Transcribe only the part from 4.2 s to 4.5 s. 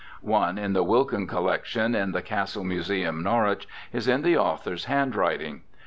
the